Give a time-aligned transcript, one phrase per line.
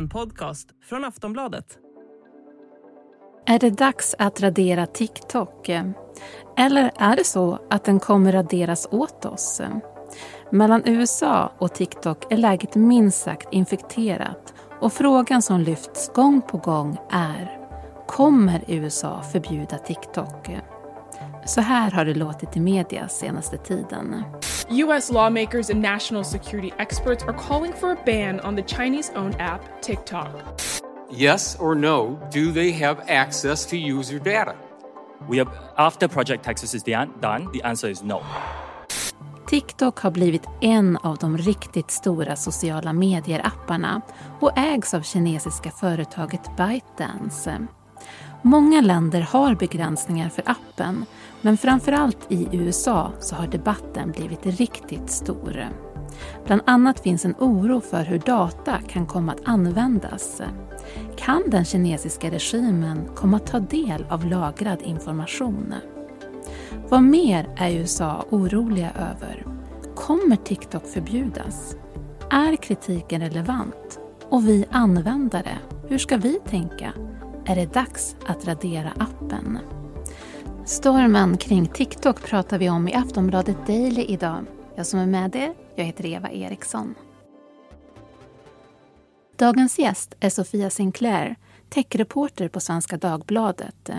[0.00, 1.78] En podcast från Aftonbladet.
[3.46, 5.68] Är det dags att radera TikTok?
[6.56, 9.60] Eller är det så att den kommer raderas åt oss?
[10.52, 16.58] Mellan USA och TikTok är läget minst sagt infekterat och frågan som lyfts gång på
[16.58, 17.58] gång är
[18.06, 20.50] Kommer USA förbjuda TikTok?
[21.46, 24.24] Så här har det låtit i media senaste tiden.
[24.72, 29.34] US lawmakers and national security experts are calling for a ban on the Chinese owned
[29.40, 30.60] app TikTok.
[31.10, 34.54] Yes or no, do they have access to user data?
[35.28, 38.22] We have, after Project Texas is done, the answer is no.
[39.48, 44.00] TikTok har blivit en av de riktigt stora sociala medier-apparna
[44.40, 47.66] och ägs av kinesiska företaget ByteDance.
[48.42, 51.04] Många länder har begränsningar för appen
[51.40, 55.68] men framförallt i USA så har debatten blivit riktigt stor.
[56.46, 60.42] Bland annat finns en oro för hur data kan komma att användas.
[61.16, 65.74] Kan den kinesiska regimen komma att ta del av lagrad information?
[66.88, 69.46] Vad mer är USA oroliga över?
[69.94, 71.76] Kommer TikTok förbjudas?
[72.30, 74.00] Är kritiken relevant?
[74.28, 76.92] Och vi användare, hur ska vi tänka?
[77.46, 79.58] Är det dags att radera appen?
[80.70, 84.44] Stormen kring TikTok pratar vi om i Aftonbladet Daily idag.
[84.74, 86.94] Jag som är med er, jag heter Eva Eriksson.
[89.36, 91.36] Dagens gäst är Sofia Sinclair,
[91.68, 93.90] techreporter på Svenska Dagbladet.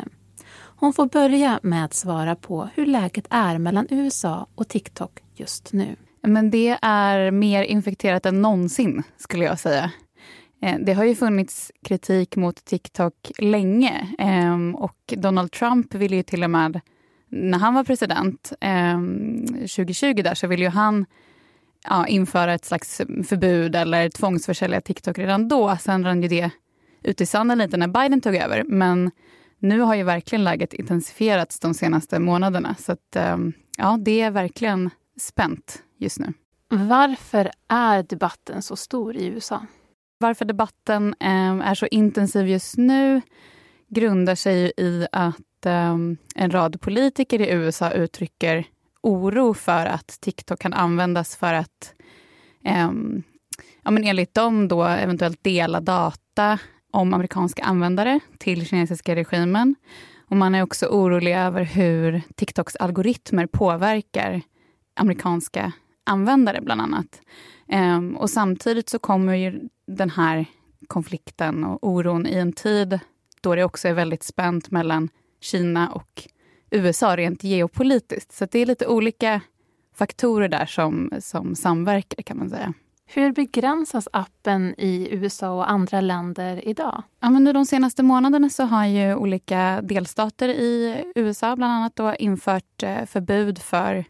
[0.53, 5.73] Hon får börja med att svara på hur läget är mellan USA och TikTok just
[5.73, 5.95] nu.
[6.21, 9.91] Men det är mer infekterat än någonsin, skulle jag säga.
[10.61, 16.23] Eh, det har ju funnits kritik mot TikTok länge ehm, och Donald Trump ville ju
[16.23, 16.81] till och med,
[17.29, 21.05] när han var president ehm, 2020 där, så ville ju han
[21.89, 25.77] ja, införa ett slags förbud eller tvångsförsälja TikTok redan då.
[25.77, 26.51] Sen rann ju det
[27.03, 28.63] ut i sanden lite när Biden tog över.
[28.63, 29.11] Men
[29.59, 32.75] nu har ju verkligen läget intensifierats de senaste månaderna.
[32.79, 34.89] Så att, ehm, ja, det är verkligen
[35.19, 36.33] spänt just nu.
[36.69, 39.65] Varför är debatten så stor i USA?
[40.21, 43.21] Varför debatten eh, är så intensiv just nu
[43.87, 45.97] grundar sig i att eh,
[46.35, 48.65] en rad politiker i USA uttrycker
[49.01, 51.93] oro för att TikTok kan användas för att
[52.65, 52.91] eh,
[53.83, 56.59] ja, men enligt dem då eventuellt dela data
[56.91, 59.75] om amerikanska användare till kinesiska regimen.
[60.27, 64.41] Och man är också orolig över hur TikToks algoritmer påverkar
[64.95, 65.71] amerikanska
[66.03, 67.21] användare bland annat.
[67.67, 69.61] Ehm, och samtidigt så kommer ju
[69.97, 70.45] den här
[70.87, 72.99] konflikten och oron i en tid
[73.41, 75.09] då det också är väldigt spänt mellan
[75.39, 76.23] Kina och
[76.69, 78.31] USA rent geopolitiskt.
[78.31, 79.41] Så det är lite olika
[79.95, 82.73] faktorer där som, som samverkar kan man säga.
[83.05, 87.03] Hur begränsas appen i USA och andra länder idag?
[87.19, 92.15] Ja, men de senaste månaderna så har ju olika delstater i USA bland annat då
[92.15, 94.05] infört eh, förbud för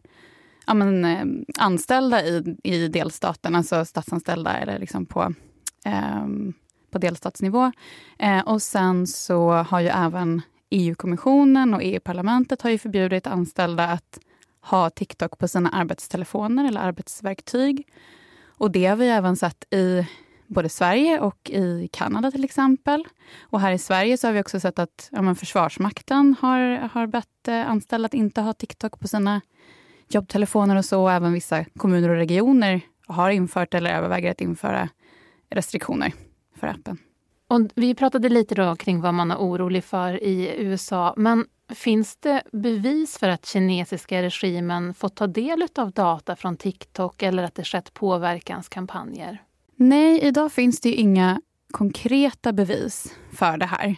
[0.68, 1.26] ja, men, eh,
[1.60, 5.34] anställda i, i delstaten, alltså statsanställda eller liksom på,
[5.86, 6.54] Ehm,
[6.92, 7.72] på delstatsnivå.
[8.20, 14.20] Eh, och sen så har ju även EU-kommissionen och EU-parlamentet har ju förbjudit anställda att
[14.62, 17.88] ha TikTok på sina arbetstelefoner eller arbetsverktyg.
[18.48, 20.08] Och det har vi även sett i
[20.48, 23.08] både Sverige och i Kanada till exempel.
[23.40, 27.48] Och här i Sverige så har vi också sett att ja, Försvarsmakten har, har bett
[27.48, 29.42] eh, anställda att inte ha TikTok på sina
[30.08, 31.02] jobbtelefoner och så.
[31.04, 34.90] Och även vissa kommuner och regioner har infört eller överväger att införa
[35.52, 36.14] restriktioner
[36.56, 36.98] för appen.
[37.48, 41.14] Och vi pratade lite då kring vad man är orolig för i USA.
[41.18, 41.46] Men
[41.76, 47.44] finns det bevis för att kinesiska regimen fått ta del av data från TikTok eller
[47.44, 49.42] att det skett påverkanskampanjer?
[49.76, 51.42] Nej, idag finns det inga
[51.72, 53.96] konkreta bevis för det här.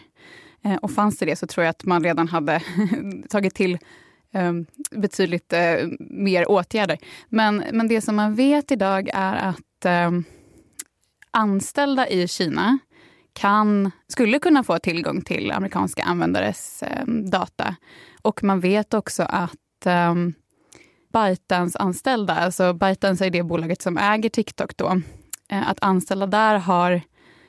[0.62, 2.62] Eh, och fanns det det så tror jag att man redan hade
[3.28, 3.78] tagit till
[4.34, 6.98] Ehm, betydligt eh, mer åtgärder.
[7.28, 10.10] Men, men det som man vet idag är att eh,
[11.34, 12.78] anställda i Kina
[13.32, 17.76] kan, skulle kunna få tillgång till amerikanska användares eh, data.
[18.22, 20.14] Och man vet också att eh,
[21.12, 25.00] ByteDance anställda, alltså ByteDance är det bolaget som äger TikTok då,
[25.48, 27.00] eh, att anställda där har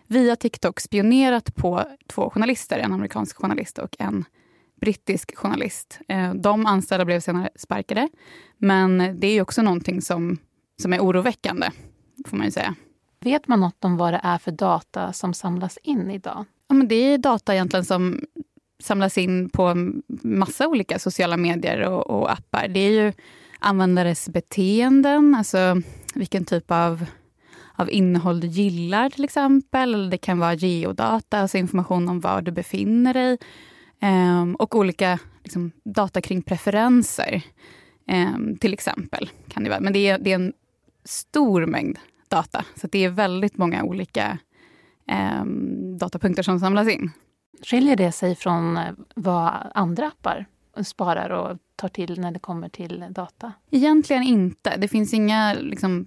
[0.08, 4.26] via TikTok spionerat på två journalister, en amerikansk journalist och en
[4.82, 6.00] brittisk journalist.
[6.08, 8.10] Eh, de anställda blev senare sparkade.
[8.58, 10.38] Men det är också någonting som,
[10.82, 11.70] som är oroväckande,
[12.28, 12.76] får man ju säga.
[13.20, 16.46] Vet man något om vad det är för data som samlas in idag?
[16.68, 18.20] Ja, men det är data egentligen som
[18.80, 19.74] samlas in på
[20.24, 22.68] massa olika sociala medier och, och appar.
[22.68, 23.14] Det är ju
[23.60, 25.82] användares beteenden, alltså
[26.16, 27.06] vilken typ av
[27.76, 29.94] av innehåll du gillar till exempel.
[29.94, 33.38] Eller det kan vara geodata, alltså information om var du befinner dig.
[34.00, 37.42] Ehm, och olika liksom, data kring preferenser.
[38.08, 39.30] ehm, till exempel.
[39.48, 39.80] kan det vara.
[39.80, 40.54] Men det är, det är en
[41.04, 41.98] stor mängd
[42.30, 42.66] data.
[42.76, 44.38] Så det är väldigt många olika
[45.42, 47.12] um, datapunkter som samlas in.
[47.64, 50.46] Skiljer det sig från eh, vad andra appar
[50.84, 53.54] sparar och tar till när det kommer till data?
[53.72, 54.78] Egentligen inte.
[54.78, 56.06] Det finns inga liksom,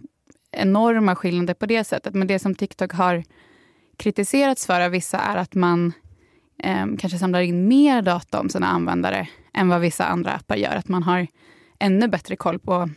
[0.50, 2.14] enorma skillnader på det sättet.
[2.14, 3.24] Men det som TikTok har
[3.96, 5.92] kritiserats för av vissa är att man
[6.62, 10.76] eh, kanske samlar in mer data om sina användare än vad vissa andra appar gör.
[10.76, 11.26] Att man har
[11.78, 12.90] ännu bättre koll på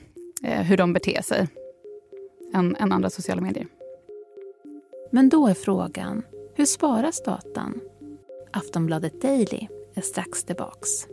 [0.43, 1.47] eh, hur de beter sig
[2.53, 3.67] än, än andra sociala medier.
[5.11, 6.23] Men då är frågan,
[6.55, 7.81] hur sparas datan?
[8.53, 11.07] Aftonbladet Daily är strax tillbaks.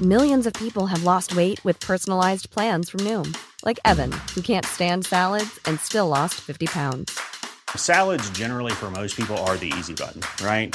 [0.00, 3.34] Millions of people have lost weight with personalized plans from Noom.
[3.64, 7.18] Like Evan, who can't stand salads and still lost 50 pounds.
[7.76, 10.74] Salads generally for most people are the easy button, right?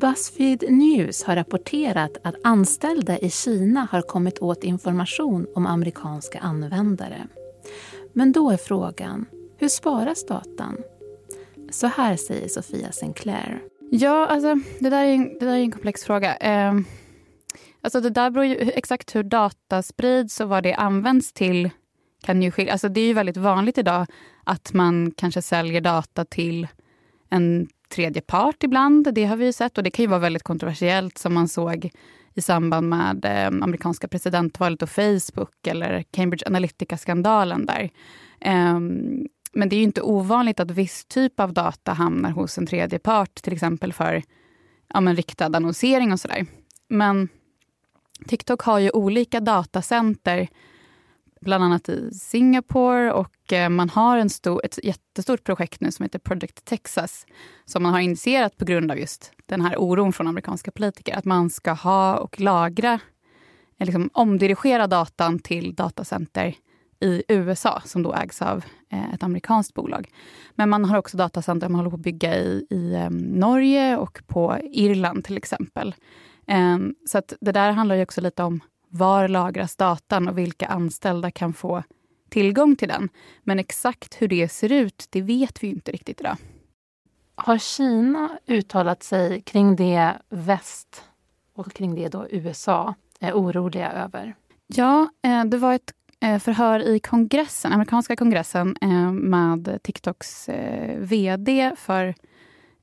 [0.00, 7.26] Buzzfeed News har rapporterat att anställda i Kina har kommit åt information om amerikanska användare.
[8.12, 9.26] Men då är frågan,
[9.56, 10.76] hur sparas datan?
[11.70, 13.62] Så här säger Sofia Sinclair.
[13.90, 16.36] Ja, alltså, det, där är en, det där är en komplex fråga.
[16.36, 16.74] Eh,
[17.80, 21.70] alltså, det där beror ju exakt hur data sprids och vad det används till.
[22.22, 22.72] Kan ju skilja.
[22.72, 24.06] Alltså, det är ju väldigt vanligt idag
[24.44, 26.68] att man kanske säljer data till
[27.30, 29.14] en tredje part ibland.
[29.14, 31.90] Det har vi sett och det kan ju vara väldigt kontroversiellt som man såg
[32.34, 37.90] i samband med eh, amerikanska presidentvalet och Facebook eller Cambridge Analytica-skandalen där.
[38.40, 38.80] Eh,
[39.52, 43.34] men det är inte ovanligt att viss typ av data hamnar hos en tredje part,
[43.34, 44.22] till exempel för
[44.94, 46.46] ja, men riktad annonsering och sådär.
[46.88, 47.28] Men
[48.26, 50.48] TikTok har ju olika datacenter,
[51.40, 56.02] bland annat i Singapore och eh, man har en stor, ett jättestort projekt nu som
[56.02, 57.26] heter Project Texas
[57.64, 61.16] som man har initierat på grund av just den här oron från amerikanska politiker.
[61.16, 62.92] Att man ska ha och lagra,
[63.78, 66.54] eh, liksom omdirigera datan till datacenter
[67.00, 70.10] i USA som då ägs av eh, ett amerikanskt bolag.
[70.54, 74.22] Men man har också datacenter man håller på att bygga i, i ehm, Norge och
[74.26, 75.94] på Irland till exempel.
[76.46, 78.60] Ehm, så att det där handlar ju också lite om
[78.90, 81.82] var lagras datan och vilka anställda kan få
[82.28, 83.08] tillgång till den.
[83.42, 86.36] Men exakt hur det ser ut, det vet vi inte riktigt idag.
[87.34, 91.04] Har Kina uttalat sig kring det väst
[91.54, 94.34] och kring det då USA är oroliga över?
[94.66, 100.48] Ja, eh, det var ett Eh, förhör i kongressen, amerikanska kongressen eh, med TikToks
[100.98, 102.14] VD för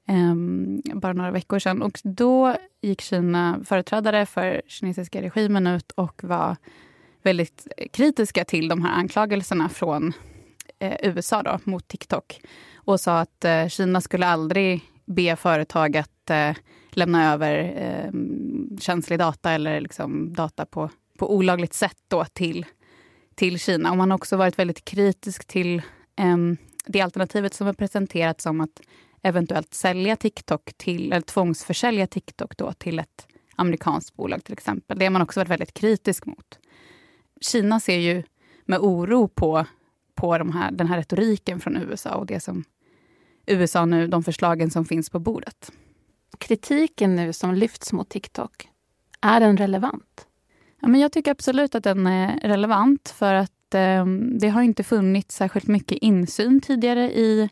[0.08, 1.82] Ehm, bara några veckor sedan.
[1.82, 6.56] Och då gick Kina, företrädare för kinesiska regimen ut och var
[7.24, 10.14] väldigt kritiska till de här anklagelserna från
[10.80, 12.42] eh, USA då, mot TikTok.
[12.76, 16.52] Och sa att eh, Kina skulle aldrig be företag att eh,
[16.92, 22.66] lämna över ehm, känslig data eller liksom data på, på olagligt sätt då till
[23.38, 23.92] till Kina.
[23.92, 25.82] Och man har också varit väldigt kritisk till
[26.16, 28.82] ehm, det alternativet som har presenterats som att
[29.28, 35.00] eventuellt sälja TikTok till, eller tvångsförsälja TikTok då till ett amerikanskt bolag till exempel.
[35.00, 36.60] Det har man också varit väldigt kritisk mot.
[37.42, 38.24] Kina ser ju
[38.66, 39.66] med oro på,
[40.16, 42.64] på de här, den här retoriken från USA och det som
[43.46, 45.72] USA nu, de förslagen som finns på bordet.
[46.38, 48.70] Kritiken nu som lyfts mot TikTok,
[49.22, 50.28] är den relevant?
[50.82, 54.06] Ja, men jag tycker absolut att den är relevant för att eh,
[54.40, 57.50] det har inte funnits särskilt mycket insyn tidigare i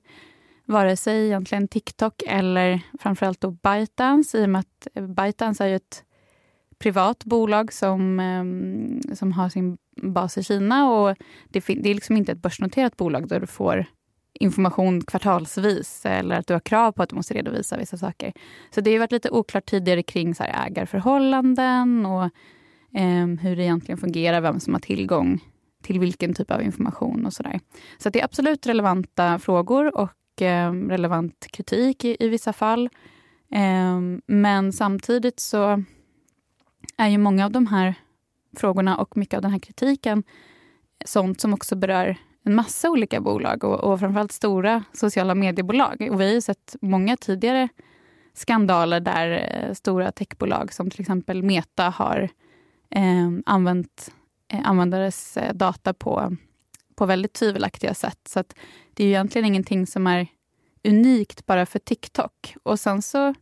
[0.66, 5.68] vare sig egentligen TikTok eller framförallt då ByteDance i och med att eh, ByteDance är
[5.68, 6.04] ju ett
[6.78, 11.16] privat bolag som, ehm, som har sin bas i Kina och
[11.50, 13.86] det, det är liksom inte ett börsnoterat bolag där du får
[14.40, 18.34] information kvartalsvis eller att du har krav på att du måste redovisa vissa saker.
[18.76, 22.24] Så det har varit lite oklart tidigare kring så här ägarförhållanden och
[22.94, 25.40] eh, hur det egentligen fungerar, vem som har tillgång
[25.84, 27.60] till vilken typ av information och sådär.
[27.98, 30.10] Så det är absolut relevanta frågor och
[30.42, 32.90] Eh, relevant kritik i, i vissa fall.
[33.52, 35.84] Eh, men samtidigt så
[36.98, 37.96] är ju många av de här
[38.58, 40.24] frågorna och mycket av den här kritiken
[41.06, 46.08] sånt som också berör en massa olika bolag och, och framförallt stora sociala mediebolag.
[46.12, 47.70] Och vi har ju sett många tidigare
[48.34, 52.30] skandaler där eh, stora techbolag som till exempel Meta har
[52.90, 54.12] eh, använt
[54.54, 56.36] eh, användares data på,
[56.96, 58.20] på väldigt tvivelaktiga sätt.
[58.30, 58.56] Så att
[58.94, 60.28] det är ju egentligen ingenting som är
[60.84, 62.56] unikt bara för TikTok.
[62.64, 63.34] Och sen så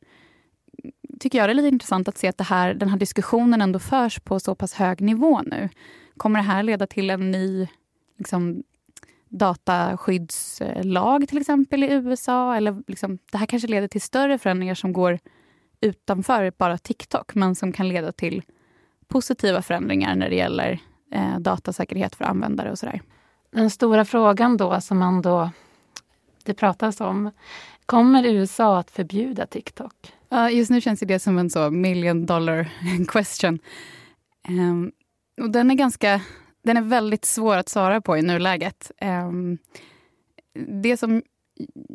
[1.20, 3.80] tycker jag det är lite intressant att se att det här, den här diskussionen ändå
[3.80, 5.70] förs på så pass hög nivå nu.
[6.18, 7.68] Kommer det här leda till en ny
[8.18, 8.64] liksom,
[9.30, 12.56] dataskyddslag till exempel i USA?
[12.56, 15.20] Eller liksom, det här kanske leder till större förändringar som går
[15.82, 18.44] utanför bara TikTok men som kan leda till
[19.08, 20.80] positiva förändringar när det gäller
[21.12, 23.02] eh, datasäkerhet för användare och sådär.
[23.54, 25.50] Den stora frågan då som man då
[26.44, 27.32] det pratas om.
[27.86, 30.14] Kommer USA att förbjuda TikTok?
[30.34, 32.72] Uh, just nu känns det som en så million dollar
[33.08, 33.60] question.
[34.50, 34.92] Um,
[35.42, 36.22] och den är ganska
[36.64, 38.92] den är väldigt svår att svara på i nuläget.
[39.02, 39.58] Um,
[40.82, 41.22] det som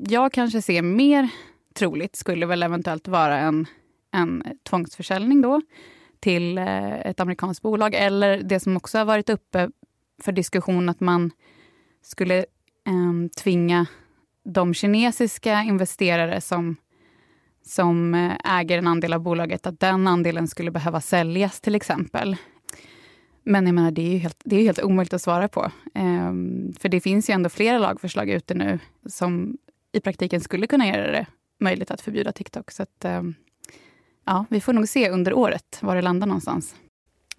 [0.09, 1.29] jag kanske ser mer
[1.75, 3.67] troligt skulle väl eventuellt vara en,
[4.13, 5.61] en tvångsförsäljning då
[6.21, 7.95] till eh, ett amerikanskt bolag.
[7.95, 9.71] Eller det som också har varit uppe
[10.23, 11.31] för diskussion att man
[12.03, 13.87] skulle eh, tvinga
[14.45, 16.77] de kinesiska investerare som,
[17.65, 22.37] som eh, äger en andel av bolaget, att den andelen skulle behöva säljas till exempel.
[23.43, 25.71] Men jag menar, det är ju helt, det är helt omöjligt att svara på.
[25.95, 29.59] Ehm, för det finns ju ändå flera lagförslag ute nu som
[29.93, 31.27] i praktiken skulle kunna göra det
[31.61, 32.71] möjligt att förbjuda TikTok.
[32.71, 33.35] Så att, ehm,
[34.27, 36.75] ja, vi får nog se under året var det landar någonstans.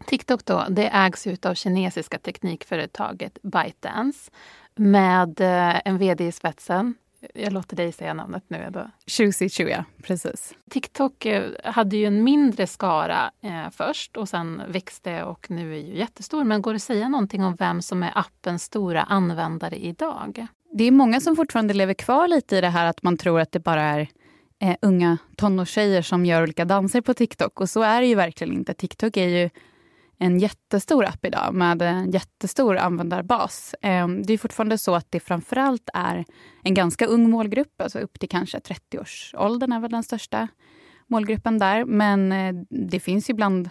[0.06, 4.32] TikTok då, det ägs ut av kinesiska teknikföretaget ByteDance
[4.75, 6.96] med eh, en vd i spetsen.
[7.34, 8.70] Jag låter dig säga namnet nu.
[8.70, 8.91] Då.
[9.08, 10.53] Xusi Chuya, precis.
[10.70, 15.79] TikTok eh, hade ju en mindre skara eh, först och sen växte och nu är
[15.79, 16.44] ju jättestor.
[16.44, 20.48] Men går det att säga någonting om vem som är appens stora användare idag?
[20.72, 23.51] Det är många som fortfarande lever kvar lite i det här att man tror att
[23.51, 24.08] det bara är
[24.60, 27.60] eh, unga tonårstjejer som gör olika danser på TikTok.
[27.62, 28.74] Och så är det ju verkligen inte.
[28.74, 29.50] TikTok är ju
[30.20, 33.76] en jättestor app idag med en jättestor användarbas.
[33.82, 36.26] Ehm, det är fortfarande så att det framförallt är
[36.64, 40.48] en ganska ung målgrupp, alltså upp till kanske 30-årsåldern är väl den största
[41.08, 41.86] målgruppen där.
[41.86, 43.70] Men eh, det finns ju bland,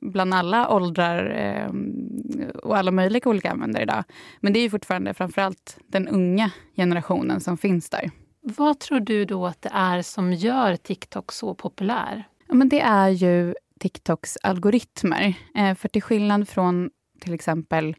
[0.00, 4.04] bland alla åldrar ehm, och alla möjliga olika användare idag.
[4.40, 8.10] Men det är fortfarande framförallt den unga generationen som finns där.
[8.40, 12.24] Vad tror du då att det är som gör TikTok så populär?
[12.48, 15.34] Ja, men det är ju TikToks algoritmer.
[15.54, 16.90] Eh, för till skillnad från
[17.20, 17.96] till exempel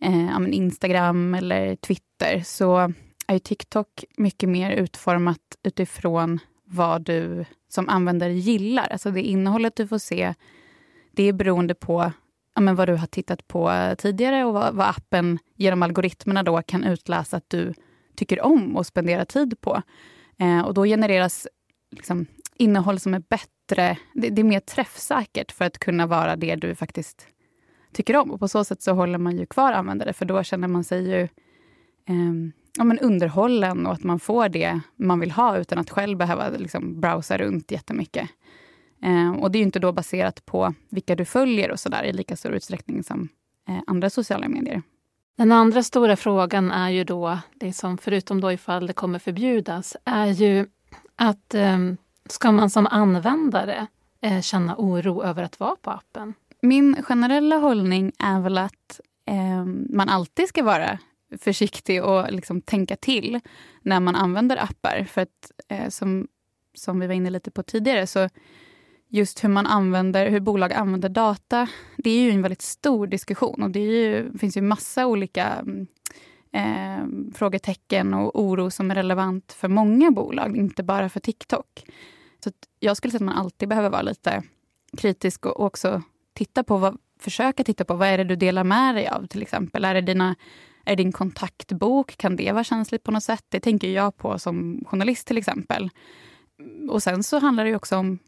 [0.00, 2.92] eh, Instagram eller Twitter så
[3.26, 8.88] är TikTok mycket mer utformat utifrån vad du som användare gillar.
[8.90, 10.34] Alltså det innehållet du får se,
[11.12, 12.12] det är beroende på
[12.54, 16.62] ja, men vad du har tittat på tidigare och vad, vad appen genom algoritmerna då
[16.62, 17.74] kan utläsa att du
[18.16, 19.82] tycker om och spendera tid på.
[20.38, 21.48] Eh, och då genereras
[21.90, 23.98] liksom, innehåll som är bättre.
[24.14, 27.26] Det, det, är mer träffsäkert för att kunna vara det du faktiskt
[27.92, 28.30] tycker om.
[28.30, 31.08] Och på så sätt så håller man ju kvar användare, för då känner man sig
[31.08, 31.20] ju
[32.08, 36.18] eh, ja, men underhållen och att man får det man vill ha utan att själv
[36.18, 38.30] behöva liksom, browsa runt jättemycket.
[39.02, 42.36] Eh, och det är inte då baserat på vilka du följer och sådär i lika
[42.36, 43.28] stor utsträckning som
[43.68, 44.82] eh, andra sociala medier.
[45.36, 49.96] Den andra stora frågan är ju då, det som förutom då ifall det kommer förbjudas,
[50.04, 50.66] är ju
[51.16, 51.96] att um,
[52.28, 53.86] Ska man som användare
[54.20, 56.34] eh, känna oro över att vara på appen?
[56.62, 60.98] Min generella hållning är väl att eh, man alltid ska vara
[61.38, 63.40] försiktig och liksom tänka till
[63.82, 65.04] när man använder appar.
[65.04, 66.28] För att eh, som,
[66.74, 68.28] som vi var inne lite på tidigare så
[69.08, 73.62] just hur man använder, hur bolag använder data, det är ju en väldigt stor diskussion
[73.62, 75.64] och det ju, finns ju massa olika
[76.52, 81.84] eh, frågetecken och oro som är relevant för många bolag, inte bara för TikTok.
[82.44, 84.42] Så jag skulle säga att man alltid behöver vara lite
[84.96, 86.02] kritisk och också
[86.34, 89.42] titta på vad, försöka titta på vad är det du delar med dig av till
[89.42, 89.84] exempel.
[89.84, 90.36] Är det, dina,
[90.84, 92.16] är det din kontaktbok?
[92.16, 93.44] Kan det vara känsligt på något sätt?
[93.48, 95.90] Det tänker jag på som journalist till exempel.
[96.90, 98.18] Och sen så handlar det också om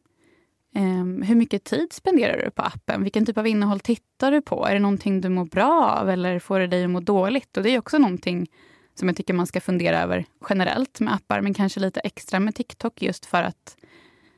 [0.74, 3.02] eh, hur mycket tid spenderar du på appen?
[3.02, 4.66] Vilken typ av innehåll tittar du på?
[4.66, 7.56] Är det någonting du mår bra av eller får det dig att må dåligt?
[7.56, 8.48] Och det är också någonting
[8.94, 12.54] som jag tycker man ska fundera över generellt med appar, men kanske lite extra med
[12.54, 13.76] TikTok just för att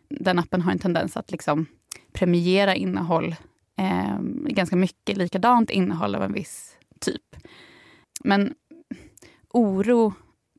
[0.09, 1.67] den appen har en tendens att liksom
[2.13, 3.37] premiera innehåll,
[3.77, 7.37] eh, ganska mycket likadant innehåll av en viss typ.
[8.25, 8.55] Men
[9.51, 10.13] oro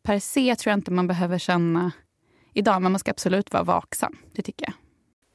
[0.04, 1.92] per se tror jag inte man behöver känna
[2.54, 4.18] idag, men man ska absolut vara vaksam.
[4.32, 4.74] Det tycker jag.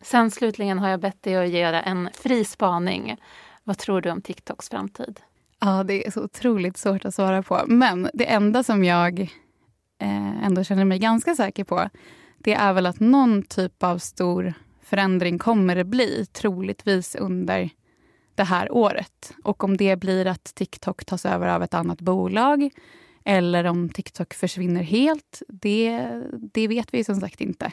[0.07, 3.17] Sen slutligen har jag bett dig att göra en fri spaning.
[3.65, 5.21] Vad tror du om TikToks framtid?
[5.61, 7.63] Ja, det är så otroligt svårt att svara på.
[7.67, 9.21] Men det enda som jag
[9.99, 11.89] eh, ändå känner mig ganska säker på
[12.45, 17.71] det är väl att någon typ av stor förändring kommer det bli, troligtvis under
[18.35, 19.33] det här året.
[19.45, 22.71] Och om det blir att TikTok tas över av ett annat bolag
[23.25, 27.73] eller om TikTok försvinner helt, det, det vet vi som sagt inte.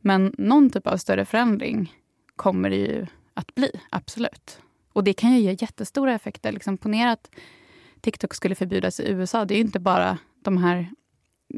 [0.00, 1.94] Men någon typ av större förändring
[2.36, 4.60] kommer det ju att bli, absolut.
[4.92, 6.52] Och det kan ju ge jättestora effekter.
[6.52, 7.30] Liksom, ponera att
[8.00, 9.44] TikTok skulle förbjudas i USA.
[9.44, 10.90] Det är ju inte bara de här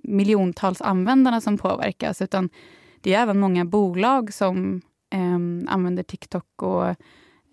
[0.02, 2.50] miljontals användarna som påverkas utan
[3.00, 4.82] det är även många bolag som
[5.12, 6.86] eh, använder TikTok och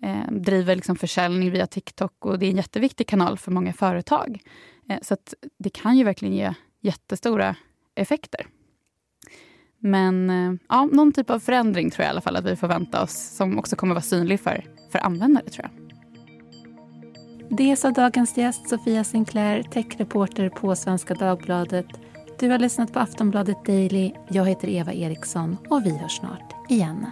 [0.02, 2.26] eh, driver liksom försäljning via TikTok.
[2.26, 4.40] och Det är en jätteviktig kanal för många företag.
[4.88, 5.16] Eh, så
[5.58, 7.56] det kan ju verkligen ge jättestora
[7.94, 8.46] effekter.
[9.78, 12.68] Men eh, ja, någon typ av förändring tror jag i alla fall att vi får
[12.68, 15.48] vänta oss som också kommer vara synlig för, för användare.
[15.48, 15.82] tror jag.
[17.56, 21.86] Det sa dagens gäst Sofia Sinclair, techreporter på Svenska Dagbladet.
[22.42, 24.12] Du har lyssnat på Aftonbladet Daily.
[24.28, 27.06] Jag heter Eva Eriksson och vi hörs snart igen.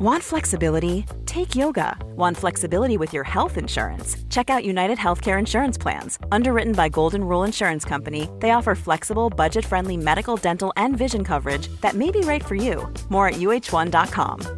[0.00, 1.04] Want flexibility?
[1.26, 1.96] Take yoga.
[2.16, 4.16] Want flexibility with your health insurance?
[4.30, 6.18] Check out United Healthcare Insurance Plans.
[6.32, 11.24] Underwritten by Golden Rule Insurance Company, they offer flexible, budget friendly medical, dental, and vision
[11.24, 12.92] coverage that may be right for you.
[13.08, 14.57] More at uh1.com.